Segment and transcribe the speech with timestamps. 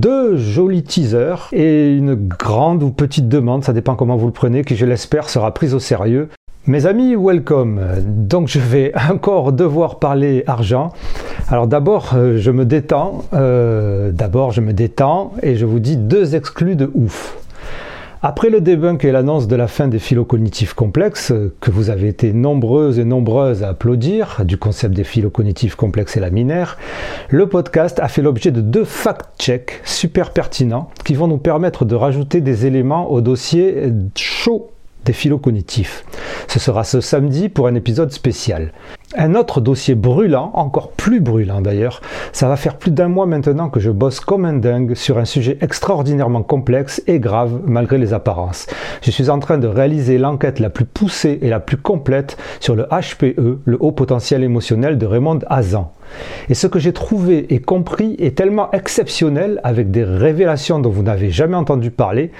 [0.00, 4.62] deux jolis teasers et une grande ou petite demande, ça dépend comment vous le prenez,
[4.62, 6.28] qui je l'espère sera prise au sérieux.
[6.68, 7.80] Mes amis, welcome.
[8.06, 10.92] Donc je vais encore devoir parler argent.
[11.48, 13.24] Alors d'abord, euh, je me détends.
[13.32, 17.36] Euh, d'abord, je me détends et je vous dis deux exclus de ouf.
[18.20, 22.32] Après le debunk et l'annonce de la fin des phylocognitifs complexes, que vous avez été
[22.32, 26.78] nombreuses et nombreuses à applaudir, du concept des phylocognitifs complexes et laminaires,
[27.28, 31.94] le podcast a fait l'objet de deux fact-checks super pertinents qui vont nous permettre de
[31.94, 33.84] rajouter des éléments au dossier
[34.16, 34.72] chaud
[35.04, 36.04] des phylocognitifs.
[36.48, 38.72] Ce sera ce samedi pour un épisode spécial.
[39.16, 43.70] Un autre dossier brûlant, encore plus brûlant d'ailleurs, ça va faire plus d'un mois maintenant
[43.70, 48.12] que je bosse comme un dingue sur un sujet extraordinairement complexe et grave malgré les
[48.12, 48.66] apparences.
[49.00, 52.76] Je suis en train de réaliser l'enquête la plus poussée et la plus complète sur
[52.76, 55.90] le HPE, le haut potentiel émotionnel de Raymond Hazan.
[56.50, 61.02] Et ce que j'ai trouvé et compris est tellement exceptionnel avec des révélations dont vous
[61.02, 62.30] n'avez jamais entendu parler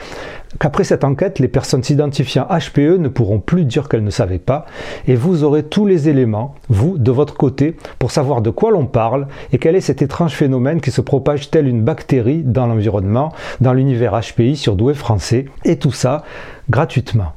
[0.58, 4.66] qu'après cette enquête, les personnes s'identifiant HPE ne pourront plus dire qu'elles ne savaient pas
[5.06, 8.86] et vous aurez tous les éléments vous, de votre côté, pour savoir de quoi l'on
[8.86, 13.32] parle et quel est cet étrange phénomène qui se propage tel une bactérie dans l'environnement,
[13.60, 16.24] dans l'univers HPI sur Douai français, et tout ça
[16.70, 17.32] gratuitement.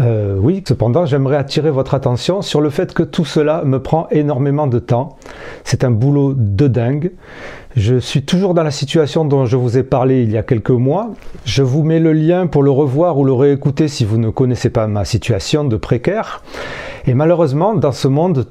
[0.00, 4.06] Euh, oui, cependant, j'aimerais attirer votre attention sur le fait que tout cela me prend
[4.10, 5.16] énormément de temps.
[5.64, 7.12] C'est un boulot de dingue.
[7.76, 10.70] Je suis toujours dans la situation dont je vous ai parlé il y a quelques
[10.70, 11.10] mois.
[11.44, 14.70] Je vous mets le lien pour le revoir ou le réécouter si vous ne connaissez
[14.70, 16.42] pas ma situation de précaire.
[17.06, 18.46] Et malheureusement, dans ce monde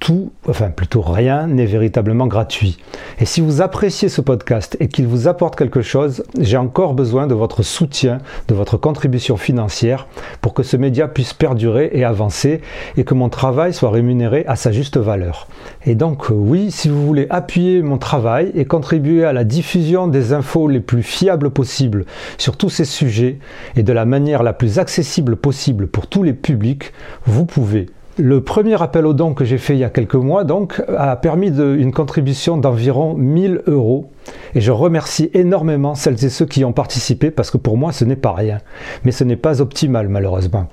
[0.00, 2.78] tout, enfin plutôt rien, n'est véritablement gratuit.
[3.20, 7.26] Et si vous appréciez ce podcast et qu'il vous apporte quelque chose, j'ai encore besoin
[7.26, 10.08] de votre soutien, de votre contribution financière
[10.40, 12.62] pour que ce média puisse perdurer et avancer
[12.96, 15.46] et que mon travail soit rémunéré à sa juste valeur.
[15.84, 20.32] Et donc oui, si vous voulez appuyer mon travail et contribuer à la diffusion des
[20.32, 22.06] infos les plus fiables possibles
[22.38, 23.38] sur tous ces sujets
[23.76, 26.92] et de la manière la plus accessible possible pour tous les publics,
[27.26, 27.86] vous pouvez
[28.20, 31.16] le premier appel aux dons que j'ai fait il y a quelques mois donc a
[31.16, 34.10] permis une contribution d'environ 1000 euros
[34.54, 38.04] et je remercie énormément celles et ceux qui ont participé parce que pour moi ce
[38.04, 38.58] n'est pas rien
[39.04, 40.68] mais ce n'est pas optimal malheureusement.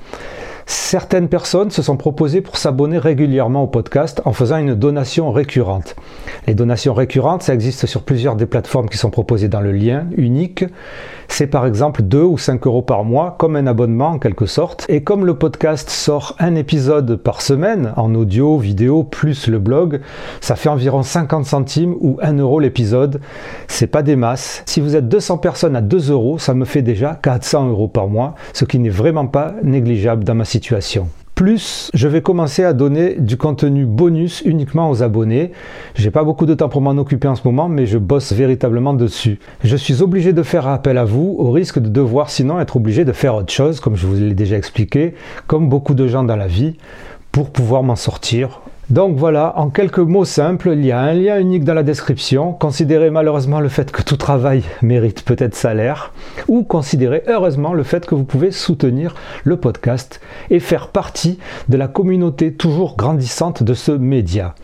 [0.69, 5.95] Certaines personnes se sont proposées pour s'abonner régulièrement au podcast en faisant une donation récurrente.
[6.45, 10.07] Les donations récurrentes, ça existe sur plusieurs des plateformes qui sont proposées dans le lien
[10.17, 10.65] unique.
[11.27, 14.85] C'est par exemple 2 ou 5 euros par mois, comme un abonnement en quelque sorte.
[14.89, 20.01] Et comme le podcast sort un épisode par semaine, en audio, vidéo, plus le blog,
[20.41, 23.21] ça fait environ 50 centimes ou 1 euro l'épisode.
[23.67, 24.63] C'est pas des masses.
[24.65, 28.07] Si vous êtes 200 personnes à 2 euros, ça me fait déjà 400 euros par
[28.07, 31.07] mois, ce qui n'est vraiment pas négligeable dans ma situation.
[31.37, 35.51] Plus, je vais commencer à donner du contenu bonus uniquement aux abonnés.
[35.93, 38.95] J'ai pas beaucoup de temps pour m'en occuper en ce moment, mais je bosse véritablement
[38.95, 39.37] dessus.
[39.63, 43.05] Je suis obligé de faire appel à vous au risque de devoir sinon être obligé
[43.05, 45.13] de faire autre chose, comme je vous l'ai déjà expliqué,
[45.45, 46.73] comme beaucoup de gens dans la vie,
[47.31, 51.37] pour pouvoir m'en sortir donc voilà, en quelques mots simples, il y a un lien
[51.39, 52.53] unique dans la description.
[52.53, 56.13] Considérez malheureusement le fait que tout travail mérite peut-être salaire,
[56.47, 61.37] ou considérez heureusement le fait que vous pouvez soutenir le podcast et faire partie
[61.67, 64.55] de la communauté toujours grandissante de ce média.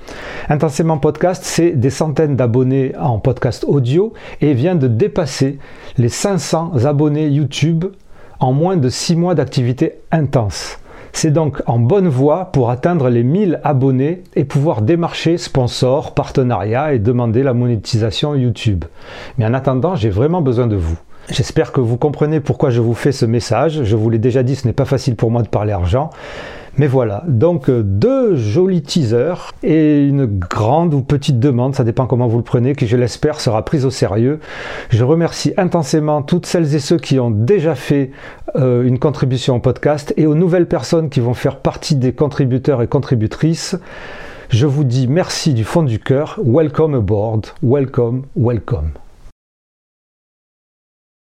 [0.47, 5.59] Intensément Podcast, c'est des centaines d'abonnés en podcast audio et vient de dépasser
[5.97, 7.85] les 500 abonnés YouTube
[8.39, 10.77] en moins de 6 mois d'activité intense.
[11.15, 16.93] C'est donc en bonne voie pour atteindre les 1000 abonnés et pouvoir démarcher sponsors, partenariats
[16.93, 18.83] et demander la monétisation YouTube.
[19.37, 20.97] Mais en attendant, j'ai vraiment besoin de vous.
[21.29, 23.83] J'espère que vous comprenez pourquoi je vous fais ce message.
[23.83, 26.09] Je vous l'ai déjà dit, ce n'est pas facile pour moi de parler argent.
[26.79, 32.07] Mais voilà, donc euh, deux jolis teasers et une grande ou petite demande, ça dépend
[32.07, 34.39] comment vous le prenez, qui je l'espère sera prise au sérieux.
[34.89, 38.09] Je remercie intensément toutes celles et ceux qui ont déjà fait
[38.55, 42.81] euh, une contribution au podcast et aux nouvelles personnes qui vont faire partie des contributeurs
[42.81, 43.77] et contributrices.
[44.49, 46.39] Je vous dis merci du fond du cœur.
[46.43, 47.41] Welcome aboard.
[47.61, 48.93] Welcome, welcome.